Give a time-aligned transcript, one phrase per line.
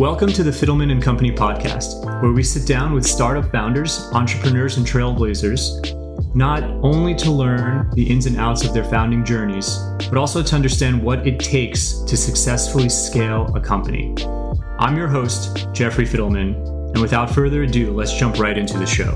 [0.00, 4.78] Welcome to the Fidelman and Company podcast, where we sit down with startup founders, entrepreneurs,
[4.78, 9.76] and trailblazers, not only to learn the ins and outs of their founding journeys,
[10.08, 14.14] but also to understand what it takes to successfully scale a company.
[14.78, 16.54] I'm your host, Jeffrey Fidelman,
[16.94, 19.12] and without further ado, let's jump right into the show.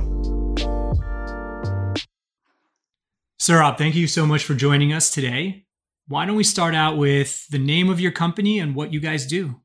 [3.40, 5.64] Saurabh, thank you so much for joining us today.
[6.09, 9.25] Why don't we start out with the name of your company and what you guys
[9.25, 9.62] do?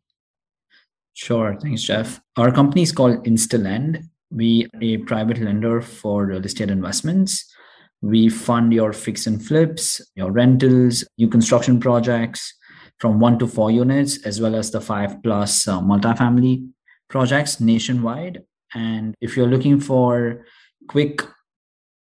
[1.22, 1.58] Sure.
[1.62, 2.22] Thanks, Jeff.
[2.38, 4.05] Our company is called InstaLend.
[4.32, 7.54] We are a private lender for real estate investments.
[8.02, 12.55] We fund your fix and flips, your rentals, new construction projects
[13.00, 16.70] from one to four units, as well as the five plus uh, multifamily
[17.09, 18.42] projects nationwide.
[18.73, 20.45] And if you're looking for
[20.88, 21.22] quick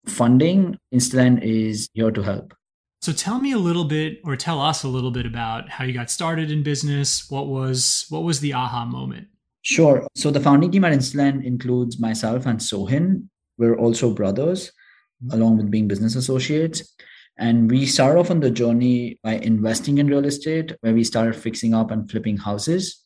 [0.06, 2.54] funding, InstaLend is here to help.
[3.00, 5.92] So tell me a little bit or tell us a little bit about how you
[5.92, 7.30] got started in business.
[7.30, 9.28] What was what was the aha moment?
[9.62, 10.06] Sure.
[10.16, 13.28] So the founding team at InstaLend includes myself and Sohin.
[13.56, 14.72] We're also brothers,
[15.22, 15.36] mm-hmm.
[15.36, 16.94] along with being business associates.
[17.38, 21.36] And we started off on the journey by investing in real estate, where we started
[21.36, 23.04] fixing up and flipping houses.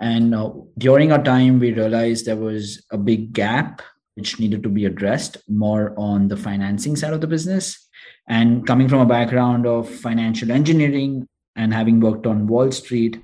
[0.00, 3.82] And uh, during our time, we realized there was a big gap
[4.16, 7.88] which needed to be addressed more on the financing side of the business
[8.28, 13.20] and coming from a background of financial engineering and having worked on Wall Street,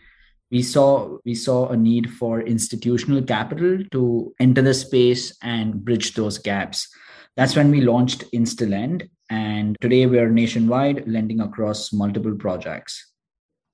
[0.51, 6.15] we saw we saw a need for institutional capital to enter the space and bridge
[6.15, 6.89] those gaps.
[7.37, 13.13] That's when we launched InstaLend, and today we are nationwide, lending across multiple projects.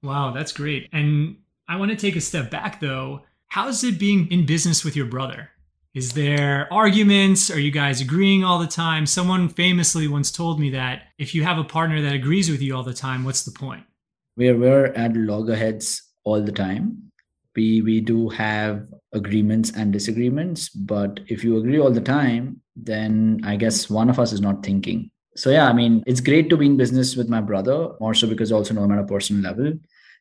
[0.02, 0.88] Wow, that's great.
[0.92, 1.36] And
[1.68, 3.22] I want to take a step back though.
[3.48, 5.50] How's it being in business with your brother?
[5.94, 7.50] Is there arguments?
[7.50, 9.04] Are you guys agreeing all the time?
[9.04, 12.74] Someone famously once told me that if you have a partner that agrees with you
[12.74, 13.84] all the time, what's the point?
[14.38, 17.10] We're, we're at loggerheads all the time.
[17.54, 23.42] We, we do have agreements and disagreements, but if you agree all the time, then
[23.44, 25.10] I guess one of us is not thinking.
[25.36, 28.26] So, yeah, I mean, it's great to be in business with my brother, more so
[28.26, 29.74] because also know him at a personal level.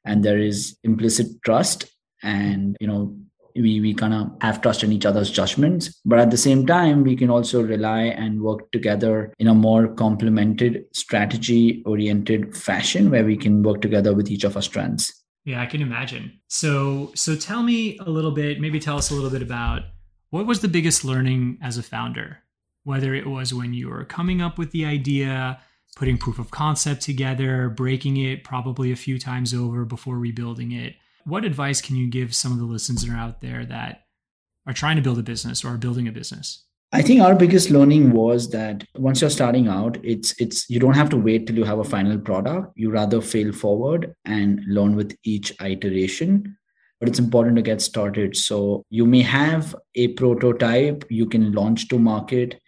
[0.03, 1.85] And there is implicit trust
[2.21, 3.15] and, you know,
[3.55, 7.03] we, we kind of have trust in each other's judgments but at the same time
[7.03, 13.25] we can also rely and work together in a more complemented strategy oriented fashion where
[13.25, 15.23] we can work together with each of our strengths.
[15.45, 16.39] Yeah i can imagine.
[16.47, 19.83] So so tell me a little bit maybe tell us a little bit about
[20.29, 22.39] what was the biggest learning as a founder?
[22.83, 25.59] Whether it was when you were coming up with the idea
[25.95, 30.95] putting proof of concept together breaking it probably a few times over before rebuilding it
[31.25, 34.03] what advice can you give some of the listeners that are out there that
[34.67, 36.65] are trying to build a business or are building a business?
[36.93, 40.95] I think our biggest learning was that once you're starting out, it's it's you don't
[40.95, 42.73] have to wait till you have a final product.
[42.75, 46.57] You rather fail forward and learn with each iteration.
[46.99, 48.35] But it's important to get started.
[48.35, 52.59] So you may have a prototype you can launch to market,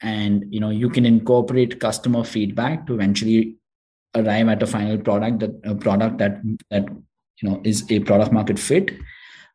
[0.00, 3.58] and you know you can incorporate customer feedback to eventually
[4.16, 6.86] arrive at a final product that a product that that
[7.40, 8.92] you know is a product market fit.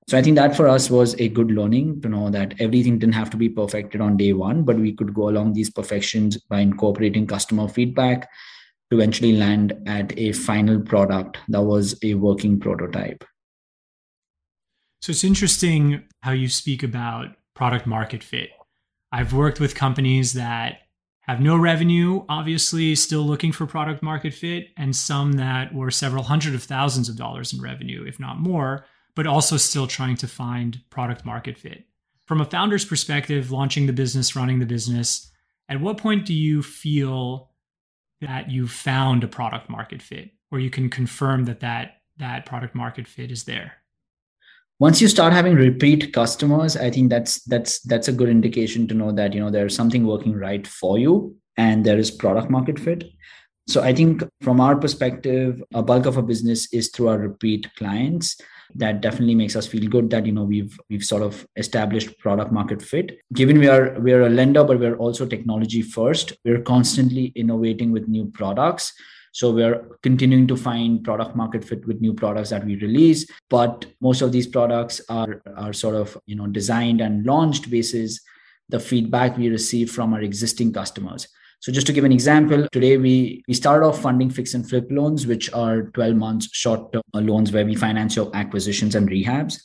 [0.09, 3.15] So i think that for us was a good learning to know that everything didn't
[3.15, 6.61] have to be perfected on day one but we could go along these perfections by
[6.61, 8.29] incorporating customer feedback
[8.89, 13.23] to eventually land at a final product that was a working prototype.
[15.01, 18.49] So it's interesting how you speak about product market fit.
[19.11, 20.79] I've worked with companies that
[21.27, 26.23] have no revenue, obviously still looking for product market fit, and some that were several
[26.23, 30.27] hundred of thousands of dollars in revenue, if not more, but also still trying to
[30.27, 31.85] find product market fit.
[32.25, 35.29] From a founder's perspective, launching the business, running the business,
[35.67, 37.51] at what point do you feel
[38.21, 42.73] that you found a product market fit or you can confirm that that, that product
[42.73, 43.73] market fit is there?
[44.79, 48.93] Once you start having repeat customers i think that's that's that's a good indication to
[48.93, 52.79] know that you know there's something working right for you and there is product market
[52.79, 53.03] fit.
[53.67, 57.67] So i think from our perspective a bulk of our business is through our repeat
[57.75, 58.39] clients.
[58.75, 62.51] That definitely makes us feel good that you know we've we've sort of established product
[62.51, 63.17] market fit.
[63.33, 67.91] Given we are we are a lender but we're also technology first we're constantly innovating
[67.91, 68.93] with new products
[69.37, 73.85] so we're continuing to find product market fit with new products that we release, but
[74.01, 78.19] most of these products are are sort of you know designed and launched basis
[78.69, 81.27] the feedback we receive from our existing customers.
[81.59, 84.87] So just to give an example, today we we started off funding fix and flip
[84.89, 89.61] loans, which are 12 months short term loans where we finance your acquisitions and rehabs.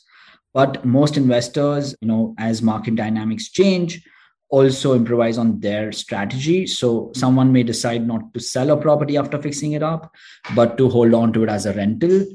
[0.53, 4.03] But most investors, you know, as market dynamics change,
[4.53, 6.67] also improvise on their strategy.
[6.67, 7.13] So hmm.
[7.13, 10.13] someone may decide not to sell a property after fixing it up,
[10.55, 12.25] but to hold on to it as a rental.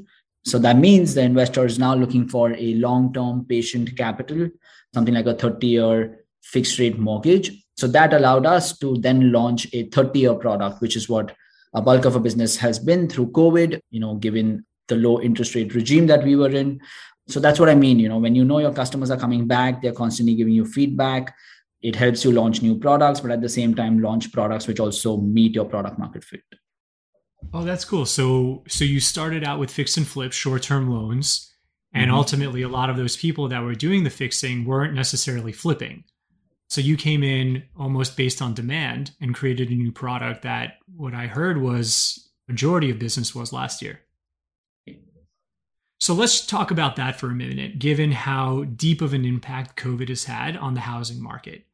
[0.45, 4.49] So that means the investor is now looking for a long term patient capital,
[4.93, 7.51] something like a 30 year fixed rate mortgage.
[7.77, 11.33] So that allowed us to then launch a 30 year product, which is what
[11.73, 15.55] a bulk of a business has been through COVID, you know, given the low interest
[15.55, 16.81] rate regime that we were in.
[17.29, 17.99] So that's what I mean.
[17.99, 21.35] You know, when you know your customers are coming back, they're constantly giving you feedback.
[21.81, 25.17] It helps you launch new products, but at the same time, launch products which also
[25.17, 26.43] meet your product market fit.
[27.53, 28.05] Oh, that's cool.
[28.05, 31.53] So so you started out with fix and flip short-term loans
[31.93, 32.17] and mm-hmm.
[32.17, 36.03] ultimately a lot of those people that were doing the fixing weren't necessarily flipping.
[36.67, 41.15] So you came in almost based on demand and created a new product that what
[41.15, 44.01] I heard was majority of business was last year.
[45.99, 50.07] So let's talk about that for a minute, given how deep of an impact COVID
[50.09, 51.65] has had on the housing market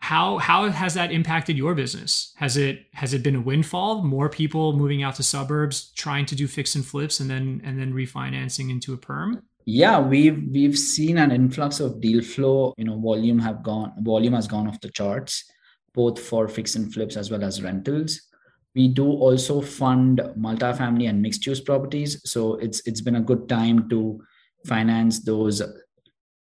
[0.00, 2.32] how how has that impacted your business?
[2.36, 4.02] Has it has it been a windfall?
[4.02, 7.78] More people moving out to suburbs trying to do fix and flips and then and
[7.78, 9.42] then refinancing into a perm?
[9.66, 12.74] Yeah we've we've seen an influx of deal flow.
[12.78, 15.44] You know volume have gone volume has gone off the charts
[15.92, 18.20] both for fix and flips as well as rentals.
[18.74, 23.48] We do also fund multifamily and mixed use properties so it's it's been a good
[23.50, 24.18] time to
[24.66, 25.60] finance those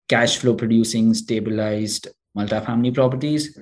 [0.08, 3.58] cash flow producing stabilized multifamily properties.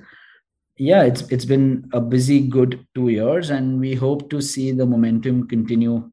[0.77, 4.85] Yeah, it's it's been a busy good two years, and we hope to see the
[4.85, 6.11] momentum continue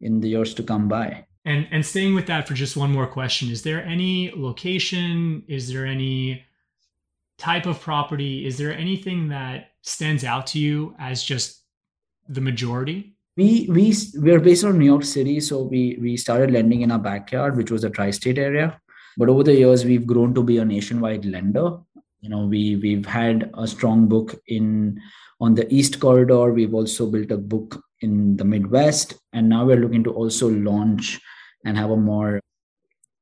[0.00, 1.26] in the years to come by.
[1.44, 5.42] And and staying with that for just one more question, is there any location?
[5.48, 6.44] Is there any
[7.38, 8.46] type of property?
[8.46, 11.62] Is there anything that stands out to you as just
[12.28, 13.16] the majority?
[13.36, 16.98] We we we're based on New York City, so we we started lending in our
[16.98, 18.80] backyard, which was a tri-state area.
[19.16, 21.78] But over the years, we've grown to be a nationwide lender.
[22.20, 25.00] You know, we we've had a strong book in
[25.40, 26.52] on the East Corridor.
[26.52, 31.20] We've also built a book in the Midwest, and now we're looking to also launch
[31.64, 32.40] and have a more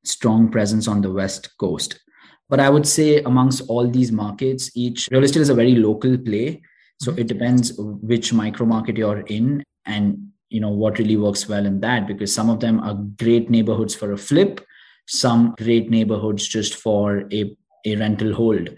[0.05, 2.01] strong presence on the West Coast.
[2.49, 6.19] But I would say amongst all these markets, each real estate is a very local
[6.19, 6.63] play.
[7.01, 11.65] So it depends which micro market you're in and you know what really works well
[11.65, 14.61] in that because some of them are great neighborhoods for a flip
[15.07, 17.55] some great neighborhoods just for a,
[17.85, 18.71] a rental hold.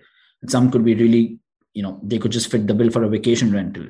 [0.49, 1.39] some could be really,
[1.75, 3.87] you know, they could just fit the bill for a vacation rental.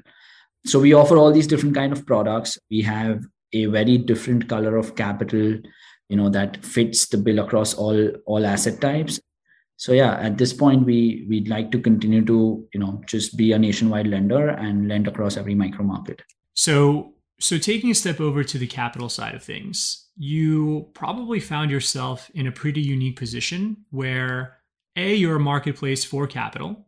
[0.67, 2.59] So we offer all these different kind of products.
[2.71, 5.59] We have a very different color of capital,
[6.09, 9.21] you know, that fits the bill across all all asset types.
[9.77, 13.53] So yeah, at this point, we we'd like to continue to, you know, just be
[13.53, 16.23] a nationwide lender and lend across every micro market.
[16.55, 17.14] So
[17.45, 22.31] so taking a step over to the capital side of things, you probably found yourself
[22.35, 24.57] in a pretty unique position where
[24.97, 26.87] A, you're a marketplace for capital,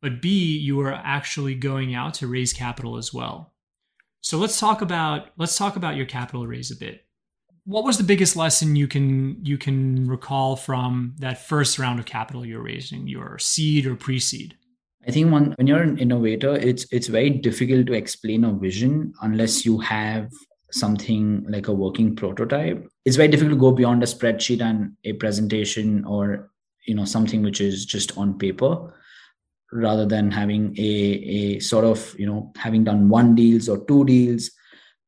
[0.00, 3.52] but B, you are actually going out to raise capital as well.
[4.22, 7.04] So let's talk about let's talk about your capital raise a bit.
[7.66, 12.06] What was the biggest lesson you can you can recall from that first round of
[12.06, 14.56] capital you're raising, your seed or pre-seed?
[15.08, 19.14] I think when, when you're an innovator, it's it's very difficult to explain a vision
[19.22, 20.30] unless you have
[20.70, 22.86] something like a working prototype.
[23.06, 26.50] It's very difficult to go beyond a spreadsheet and a presentation or
[26.86, 28.94] you know something which is just on paper
[29.72, 34.04] rather than having a, a sort of you know having done one deals or two
[34.04, 34.50] deals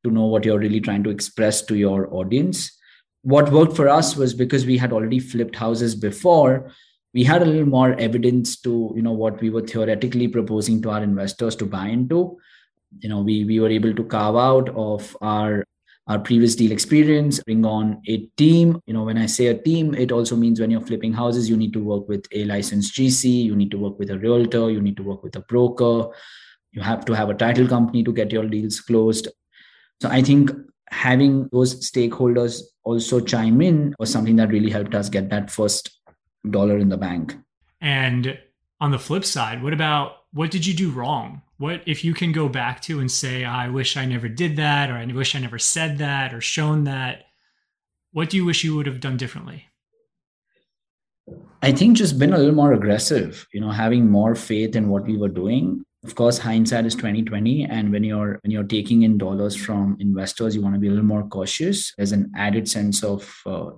[0.03, 2.75] to know what you're really trying to express to your audience.
[3.21, 6.71] What worked for us was because we had already flipped houses before
[7.13, 10.89] we had a little more evidence to you know what we were theoretically proposing to
[10.89, 12.37] our investors to buy into.
[12.99, 15.65] You know we we were able to carve out of our
[16.07, 18.81] our previous deal experience bring on a team.
[18.85, 21.57] You know when i say a team it also means when you're flipping houses you
[21.57, 24.81] need to work with a licensed gc you need to work with a realtor you
[24.81, 26.09] need to work with a broker.
[26.73, 29.27] You have to have a title company to get your deals closed.
[30.01, 30.51] So i think
[30.89, 36.00] having those stakeholders also chime in was something that really helped us get that first
[36.49, 37.35] dollar in the bank.
[37.79, 38.37] And
[38.81, 41.41] on the flip side what about what did you do wrong?
[41.57, 44.89] What if you can go back to and say i wish i never did that
[44.89, 47.25] or i wish i never said that or shown that
[48.11, 49.67] what do you wish you would have done differently?
[51.61, 55.05] I think just been a little more aggressive you know having more faith in what
[55.05, 55.83] we were doing.
[56.03, 60.55] Of course hindsight is 2020 and when you're when you're taking in dollars from investors
[60.55, 61.93] you want to be a little more cautious.
[61.95, 63.69] There's an added sense of uh,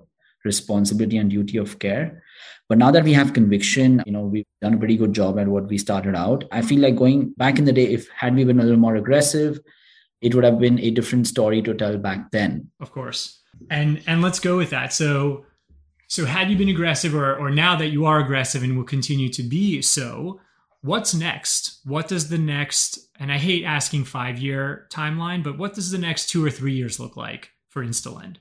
[0.44, 2.23] responsibility and duty of care
[2.68, 5.48] but now that we have conviction, you know, we've done a pretty good job at
[5.48, 6.44] what we started out.
[6.50, 8.96] I feel like going back in the day, if had we been a little more
[8.96, 9.60] aggressive,
[10.20, 12.70] it would have been a different story to tell back then.
[12.80, 13.40] Of course.
[13.70, 14.92] And and let's go with that.
[14.92, 15.44] So
[16.08, 19.28] so had you been aggressive or or now that you are aggressive and will continue
[19.30, 20.40] to be so,
[20.80, 21.80] what's next?
[21.84, 25.98] What does the next and I hate asking 5 year timeline, but what does the
[25.98, 28.36] next 2 or 3 years look like for InstaLend?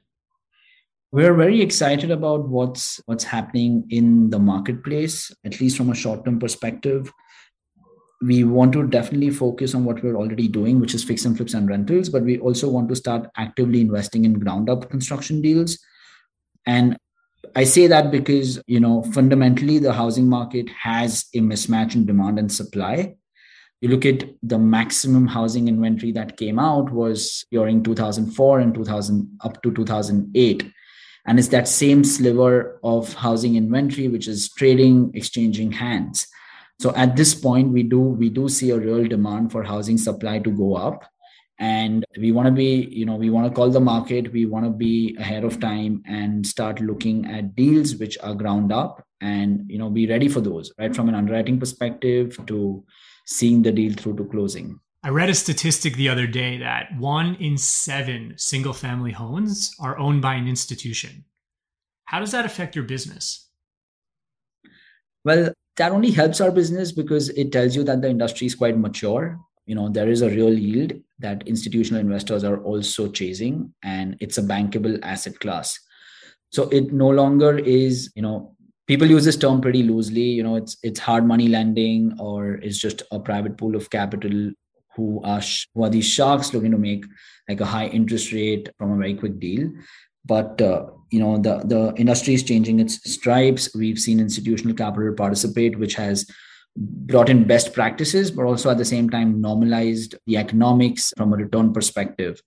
[1.13, 6.39] We're very excited about what's what's happening in the marketplace, at least from a short-term
[6.39, 7.13] perspective.
[8.24, 11.53] We want to definitely focus on what we're already doing, which is fix and flips
[11.53, 15.77] and rentals, but we also want to start actively investing in ground up construction deals.
[16.65, 16.98] And
[17.55, 22.39] I say that because, you know, fundamentally the housing market has a mismatch in demand
[22.39, 23.17] and supply.
[23.82, 29.38] You look at the maximum housing inventory that came out was during 2004 and 2000
[29.43, 30.74] up to 2008
[31.25, 36.27] and it's that same sliver of housing inventory which is trading exchanging hands.
[36.80, 40.39] So at this point we do we do see a real demand for housing supply
[40.39, 41.06] to go up.
[41.60, 44.65] And we want to be you know we want to call the market we want
[44.65, 49.63] to be ahead of time and start looking at deals which are ground up and
[49.70, 50.96] you know be ready for those right?
[50.96, 52.84] From an underwriting perspective to
[53.25, 57.36] seeing the deal through to closing I read a statistic the other day that one
[57.36, 61.26] in seven single family homes are owned by an institution.
[62.06, 63.50] How does that affect your business?
[65.26, 68.78] Well, that only helps our business because it tells you that the industry is quite
[68.78, 69.38] mature.
[69.66, 74.38] You know, there is a real yield that institutional investors are also chasing, and it's
[74.38, 75.78] a bankable asset class.
[76.52, 78.56] So it no longer is, you know,
[78.88, 80.22] people use this term pretty loosely.
[80.22, 84.52] You know, it's it's hard money lending or it's just a private pool of capital
[84.96, 85.42] who are
[85.74, 87.06] who are these sharks looking to make
[87.50, 89.72] like a high interest rate from a very quick deal.
[90.26, 93.74] But uh, you know the the industry is changing its stripes.
[93.76, 96.30] We've seen institutional capital participate which has
[96.76, 101.38] brought in best practices but also at the same time normalized the economics from a
[101.38, 102.42] return perspective.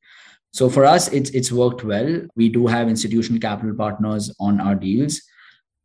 [0.52, 2.26] So for us it's it's worked well.
[2.34, 5.20] We do have institutional capital partners on our deals.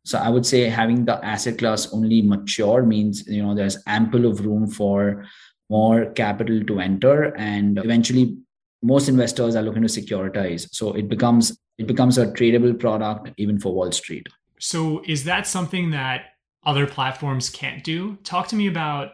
[0.04, 4.26] So i would say having the asset class only mature means you know there's ample
[4.26, 5.24] of room for
[5.72, 8.36] more capital to enter and eventually
[8.82, 10.68] most investors are looking to securitize.
[10.72, 14.26] So it becomes it becomes a tradable product even for wall street.
[14.58, 16.26] So is that something that
[16.64, 18.16] other platforms can't do?
[18.22, 19.12] Talk to me about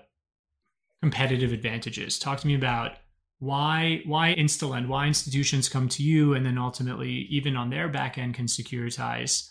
[1.00, 2.18] competitive advantages.
[2.18, 2.96] Talk to me about
[3.38, 8.18] why why instalend why institutions come to you and then ultimately even on their back
[8.18, 9.50] end can securitize.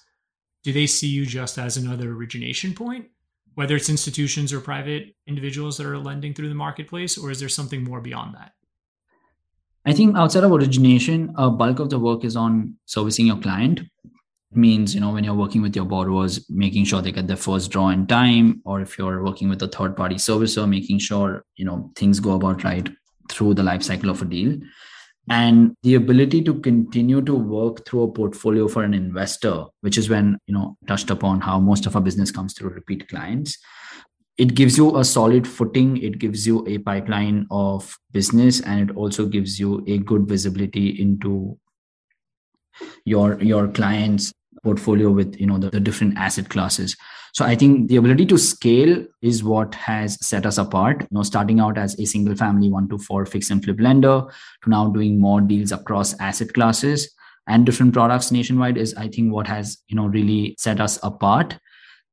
[0.64, 3.06] Do they see you just as another origination point
[3.58, 7.50] whether it's institutions or private individuals that are lending through the marketplace, or is there
[7.50, 8.52] something more beyond that?
[9.84, 13.80] I think outside of origination, a bulk of the work is on servicing your client.
[13.80, 17.36] It means, you know, when you're working with your borrowers, making sure they get their
[17.36, 21.44] first draw in time, or if you're working with a third party servicer, making sure,
[21.56, 22.88] you know, things go about right
[23.28, 24.56] through the life cycle of a deal
[25.30, 30.10] and the ability to continue to work through a portfolio for an investor which is
[30.10, 33.58] when you know touched upon how most of our business comes through repeat clients
[34.38, 35.98] it gives you a solid footing.
[35.98, 40.90] It gives you a pipeline of business and it also gives you a good visibility
[41.02, 41.58] into
[43.06, 44.32] your your clients
[44.64, 46.96] portfolio with you know the, the different asset classes
[47.38, 51.02] so I think the ability to scale is what has set us apart.
[51.02, 54.24] You know, starting out as a single family one to four fix and flip lender
[54.64, 57.14] to now doing more deals across asset classes
[57.48, 61.60] and different products nationwide is I think what has you know really set us apart.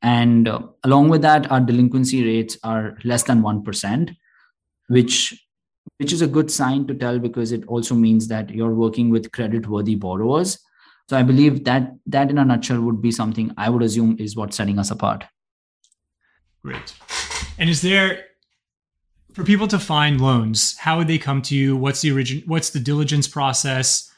[0.03, 4.11] And uh, along with that, our delinquency rates are less than one percent,
[4.89, 5.43] which
[5.97, 9.33] which is a good sign to tell because it also means that you're working with
[9.33, 10.59] credit worthy borrowers
[11.09, 14.37] so I believe that that in a nutshell would be something I would assume is
[14.37, 15.25] what's setting us apart.
[16.63, 16.95] Great.
[17.59, 18.25] And is there
[19.35, 21.77] for people to find loans, how would they come to you?
[21.77, 24.11] What's the origin what's the diligence process?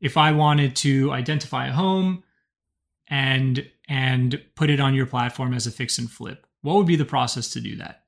[0.00, 2.22] If I wanted to identify a home
[3.08, 6.96] and and put it on your platform as a fix and flip, what would be
[6.96, 8.04] the process to do that?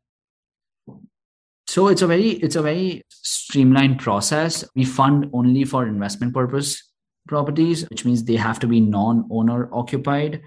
[1.66, 4.64] So it's a very it's a very streamlined process.
[4.74, 6.82] We fund only for investment purpose
[7.26, 10.42] properties, which means they have to be non owner occupied.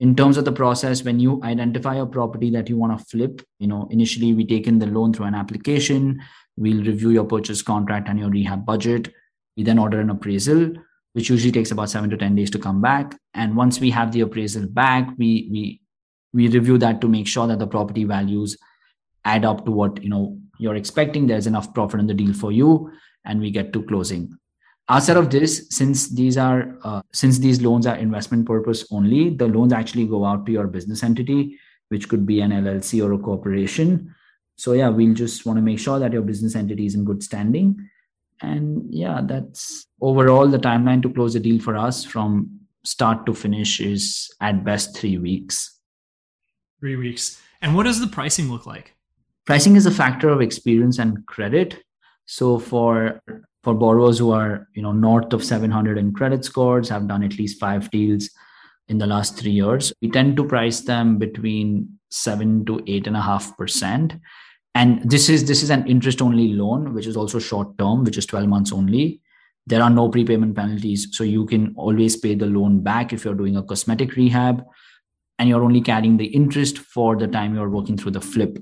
[0.00, 3.42] In terms of the process, when you identify a property that you want to flip,
[3.58, 6.20] you know, initially we take in the loan through an application.
[6.56, 9.12] We'll review your purchase contract and your rehab budget.
[9.56, 10.72] We then order an appraisal,
[11.12, 13.16] which usually takes about seven to 10 days to come back.
[13.34, 15.80] And once we have the appraisal back, we, we,
[16.32, 18.56] we review that to make sure that the property values
[19.24, 21.26] add up to what, you know, you're expecting.
[21.26, 22.90] There's enough profit in the deal for you
[23.24, 24.36] and we get to closing
[24.88, 29.46] outside of this since these are uh, since these loans are investment purpose only the
[29.46, 33.18] loans actually go out to your business entity which could be an llc or a
[33.18, 34.14] corporation.
[34.56, 37.22] So yeah we'll just want to make sure that your business entity is in good
[37.22, 37.88] standing.
[38.40, 43.34] And yeah that's overall the timeline to close a deal for us from start to
[43.34, 45.78] finish is at best three weeks.
[46.80, 47.40] Three weeks.
[47.62, 48.94] And what does the pricing look like?
[49.46, 51.82] Pricing is a factor of experience and credit.
[52.26, 53.22] So for
[53.64, 57.38] for borrowers who are you know north of 700 in credit scores have done at
[57.38, 58.28] least five deals
[58.88, 59.92] in the last three years.
[60.02, 64.14] We tend to price them between seven to eight and a half percent.
[64.74, 68.18] And this is this is an interest only loan which is also short term which
[68.18, 69.20] is 12 months only.
[69.66, 73.34] There are no prepayment penalties so you can always pay the loan back if you're
[73.34, 74.62] doing a cosmetic rehab
[75.38, 78.58] and you're only carrying the interest for the time you're working through the flip.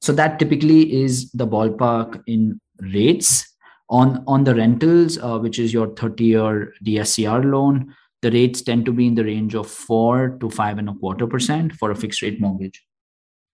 [0.00, 3.47] So that typically is the ballpark in rates
[3.90, 8.84] on on the rentals uh, which is your 30 year dscr loan the rates tend
[8.84, 11.94] to be in the range of four to five and a quarter percent for a
[11.94, 12.84] fixed rate mortgage.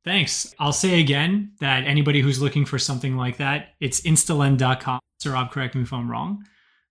[0.06, 0.54] Thanks.
[0.58, 5.74] I'll say again that anybody who's looking for something like that it's instalend.com rob correct
[5.74, 6.44] me if i'm wrong